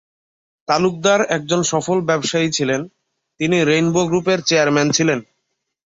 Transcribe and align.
তালুকদার 0.67 1.21
একজন 1.29 1.61
সফল 1.63 1.97
ব্যবসায়ী 2.01 2.49
ছিলেন, 2.51 2.81
তিনি 3.39 3.57
রেইনবো 3.63 4.01
গ্রুপের 4.07 4.39
চেয়ারম্যান 4.41 4.87
ছিলেন। 4.91 5.19